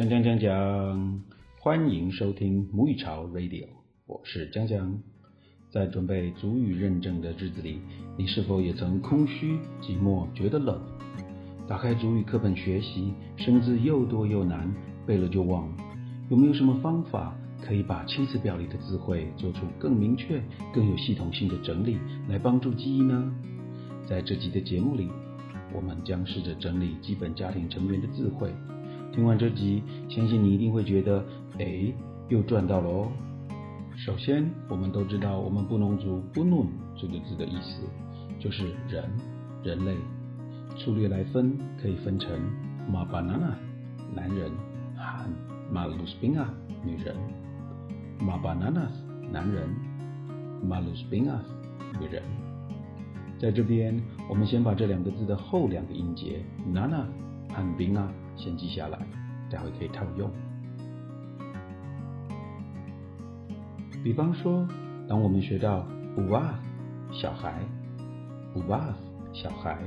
[0.00, 1.20] 江江江江，
[1.58, 3.66] 欢迎收听母语潮 Radio，
[4.06, 4.98] 我是江江。
[5.70, 7.80] 在准备足语认证的日子里，
[8.16, 10.80] 你是否也曾空虚、寂寞、觉得冷？
[11.68, 14.74] 打开足语课本学习，生字又多又难，
[15.06, 15.70] 背了就忘。
[16.30, 20.42] 有没有什么方法可以把青词表里的字汇做出更明确、
[20.72, 23.30] 更有系统性的整理，来帮助记忆呢？
[24.08, 25.10] 在这集的节目里，
[25.74, 28.50] 我们将试着整理基本家庭成员的字汇。
[29.12, 31.24] 听完这集，相信你一定会觉得，
[31.58, 31.92] 哎，
[32.28, 33.08] 又赚到了哦。
[33.96, 37.82] 首先，我们都知道，我们布农族布农这个字的意思
[38.38, 39.04] 就是人、
[39.64, 39.96] 人类。
[40.78, 42.30] 粗略来分，可以分成
[42.90, 43.52] “ma banana”
[44.14, 44.50] 男人
[44.96, 45.28] 和
[45.74, 46.46] “ma lusbina”
[46.84, 47.14] 女人。
[48.20, 48.86] “ma banana”
[49.30, 49.68] 男人
[50.64, 51.40] ，“ma lusbina”
[52.00, 52.22] 女人。
[53.40, 57.04] 在这边，我们先把这两个字的后两个音节 “nana”
[57.52, 58.98] 和 “bina” 先记下来，
[59.50, 60.30] 待会可以套用。
[64.02, 64.66] 比方说，
[65.08, 66.54] 当我们学到 “uva”
[67.12, 67.62] 小孩
[68.54, 68.94] ，“uva”
[69.32, 69.78] 小孩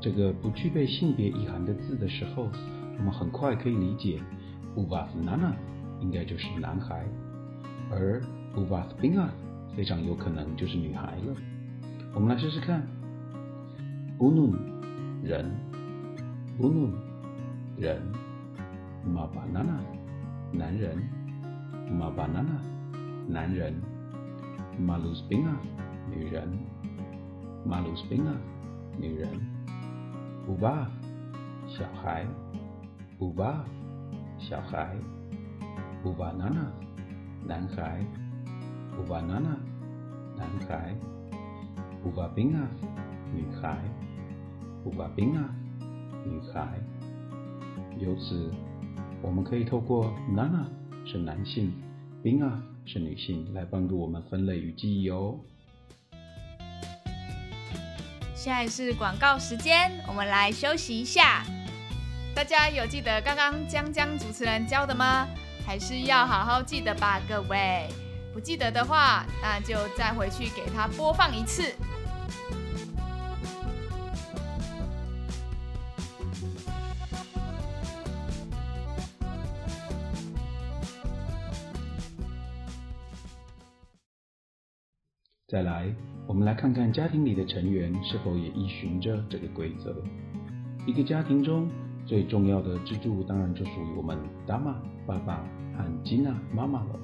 [0.00, 2.48] 这个不具备性别意涵的字的时候，
[2.98, 4.20] 我们很快可以理解
[4.76, 5.52] “uva nana”
[6.00, 7.04] 应该就是男孩，
[7.90, 8.22] 而
[8.56, 9.28] “uva bina”
[9.76, 11.36] 非常有可能就是女孩了。
[12.14, 12.86] 我们来试试看
[14.18, 14.54] ：“bunun”
[15.22, 15.50] 人
[16.58, 16.92] ，“bunun”
[17.76, 18.00] 人
[19.04, 19.82] ，“ma banana”
[20.52, 20.96] 男人
[21.90, 22.62] ，“ma banana”
[23.26, 23.74] 男人
[24.78, 25.52] ，ma l u s p i n a
[26.08, 26.48] 女人
[27.66, 28.34] ，ma l u s p i n a
[28.96, 29.28] 女人
[30.46, 30.86] ，Uba，
[31.66, 32.24] 小孩
[33.18, 33.64] ，Uba，
[34.38, 34.96] 小孩
[36.04, 36.70] ，Ubanana，
[37.44, 38.00] 男孩
[38.96, 39.58] ，Ubanana，
[40.36, 40.94] 男孩
[42.04, 42.68] ，Ubabina，
[43.34, 43.78] 女孩
[44.84, 45.48] ，Ubabina，
[46.24, 46.93] 女孩。
[47.98, 48.50] 由此，
[49.22, 50.66] 我们可以透过 Nana
[51.04, 51.72] 是男性
[52.22, 52.60] ，Bina。
[52.86, 55.40] 是女性来帮助我们分类与记忆哦。
[58.34, 61.46] 现在是广告时间，我们来休息一下。
[62.34, 65.26] 大家有记得刚刚江江主持人教的吗？
[65.64, 67.88] 还是要好好记得吧，各位。
[68.34, 71.72] 不记得的话，那就再回去给他播放一次。
[85.46, 85.94] 再来，
[86.26, 89.94] 我们来看看家庭里的成员是否也依循着这个规则。
[90.86, 91.68] 一个家庭中
[92.06, 94.16] 最重要的支柱，当然就属于我们
[94.46, 94.74] 达玛
[95.06, 95.44] 爸爸
[95.76, 96.98] 和吉娜妈妈了。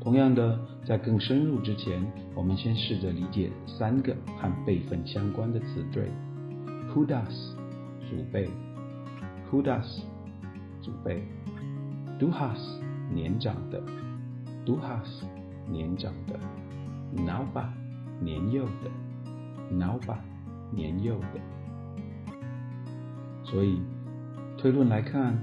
[0.00, 2.02] 同样的，在更深入之前，
[2.34, 6.10] 我们先试着理解三个和辈分相关的词缀
[6.94, 7.52] ：hudas
[8.08, 8.48] 祖辈
[9.50, 10.00] ，hudas
[10.80, 11.22] 祖辈
[12.18, 12.80] ，duhas
[13.12, 13.82] 年长的
[14.64, 15.22] ，duhas
[15.70, 16.40] 年长的。
[17.24, 17.72] 脑把
[18.20, 18.90] 年幼的，
[19.76, 20.18] 脑把
[20.72, 21.40] 年幼的。
[23.44, 23.80] 所以
[24.58, 25.38] 推论来看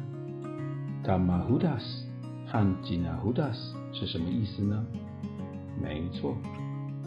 [1.04, 2.04] ，Damahudas
[2.48, 4.86] 和 Jinahudas 是什么意思呢？
[5.82, 6.36] 没错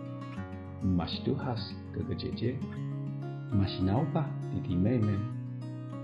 [0.84, 2.56] Masduhas 哥哥姐姐，
[3.52, 5.12] Masnauba 弟弟妹妹，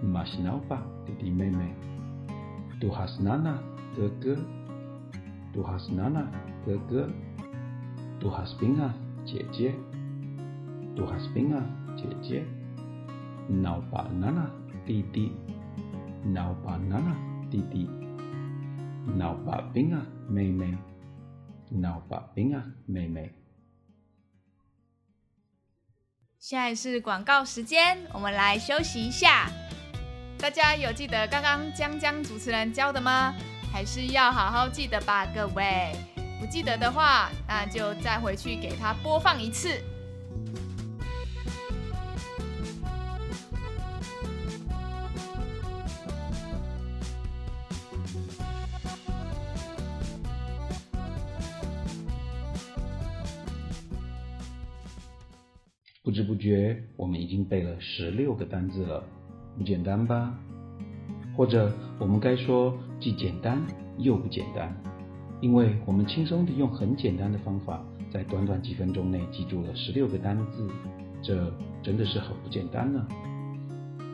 [0.03, 1.75] Masnauba 弟弟妹妹，
[2.81, 3.59] Duhasnana
[3.95, 4.37] 哥哥，
[5.55, 6.27] Duhasnana
[6.65, 7.09] 哥哥，
[8.21, 8.91] Duhaspinga
[9.25, 9.75] 姐姐。
[11.00, 11.64] 杜哈斯宾啊，
[11.96, 12.44] 姐姐
[13.48, 14.50] ；，Now banana，
[14.86, 15.32] 弟弟
[16.26, 17.16] ；，Now banana，
[17.50, 17.90] 弟弟
[19.08, 20.78] ；，Now babing 啊，妹妹
[21.72, 23.34] ；，Now babing 啊，妹妹。
[26.38, 29.50] 现在是广告时间，我们来休息一下。
[30.38, 33.34] 大家有记得刚刚江江主持人教的吗？
[33.72, 35.96] 还是要好好记得吧，各位。
[36.42, 39.82] 不记得的话，那就再回去给他播放一次。
[56.10, 59.04] 不知不觉，我们已经背了十六个单字了，
[59.56, 60.34] 不简单吧？
[61.38, 63.62] 或者我们该说，既简单
[64.00, 64.76] 又不简单，
[65.40, 70.68] 因为我们轻松地用很简单的方法，在短短几分钟内记住了十六个单字，
[71.22, 71.54] 这
[71.84, 73.08] 真的是很不简单呢。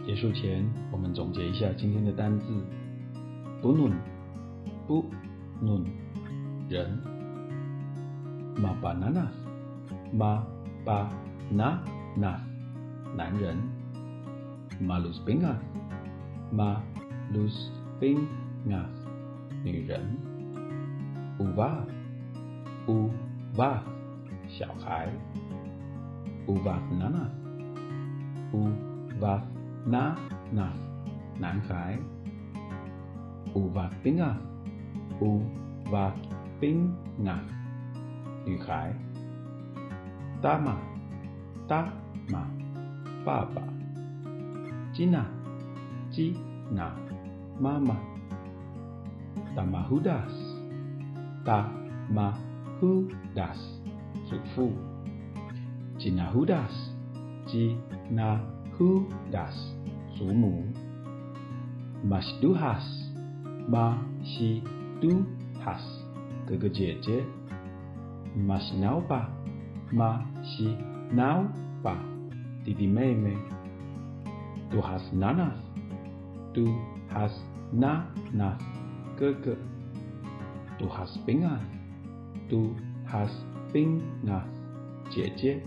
[0.06, 2.46] 结束前，我们总结一下今天的单字：
[3.62, 3.90] 不论，
[4.86, 5.06] 不
[5.62, 5.82] 论，
[6.68, 7.00] 人
[8.58, 10.44] ，ma banana，ma
[10.86, 11.08] ba。
[11.50, 11.80] Na
[12.16, 12.40] na
[13.16, 13.58] 男人
[14.82, 15.56] ，malus binga
[16.52, 18.86] malus binga
[19.64, 20.02] 女人
[21.40, 21.86] ，uva
[22.88, 23.80] uva
[24.48, 25.10] 小孩
[26.48, 27.30] ，uva nana
[28.52, 29.42] uva
[29.86, 30.74] nana
[31.40, 31.98] 男孩
[33.54, 34.36] ，uva binga
[35.20, 36.12] uva
[36.60, 37.38] binga
[38.46, 38.94] 女孩
[40.42, 40.95] ，dama
[41.68, 41.92] 大
[42.30, 42.48] 妈，
[43.26, 43.62] 爸爸，
[44.94, 45.26] 吉娜，
[46.12, 46.36] 吉
[46.72, 46.96] 娜，
[47.60, 47.98] 妈妈，
[49.56, 50.62] 大马胡达斯，
[51.44, 51.70] 大
[52.10, 52.34] 马
[52.80, 53.08] 胡
[71.12, 71.48] Now
[71.84, 71.98] 爸，
[72.64, 73.36] 弟弟妹妹。
[74.72, 75.54] Du has Nanas。
[76.54, 76.68] Du
[77.14, 77.32] has
[77.74, 78.60] Nanas。
[79.16, 79.56] 哥哥。
[80.78, 81.62] Du hast Bingas。
[82.50, 82.74] Du
[83.08, 84.44] hast Bingas。
[85.10, 85.62] 姐姐。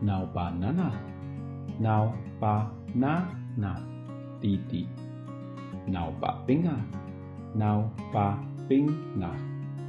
[0.00, 0.94] Now bananas。
[1.80, 3.82] Now bananas。
[4.40, 4.86] 弟弟。
[5.86, 6.84] Now ba Bingas。
[7.54, 9.36] Now ba Bingas。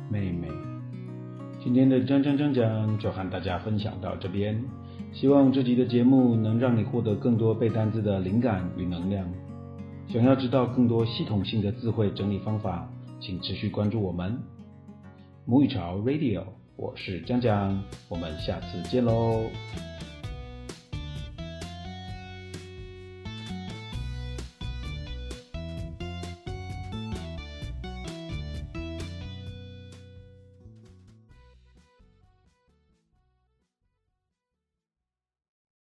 [0.10, 0.50] 妹妹。
[1.62, 4.64] 今天的讲讲讲讲就和大家分享到这边，
[5.12, 9.30] 希望这集的节目能让你获得更多背单词的灵感与能量。
[10.08, 12.90] 想要知道更多系统性的智慧整理方法，
[13.20, 14.40] 请持续关注我们
[15.46, 16.44] 母语潮 Radio，
[16.78, 19.42] 我是江江，我们下次见喽。